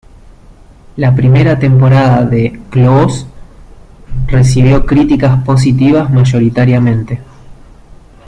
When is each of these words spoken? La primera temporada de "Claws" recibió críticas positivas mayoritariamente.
La 0.97 1.13
primera 1.15 1.59
temporada 1.59 2.25
de 2.25 2.59
"Claws" 2.71 3.27
recibió 4.25 4.83
críticas 4.83 5.43
positivas 5.43 6.09
mayoritariamente. 6.11 7.21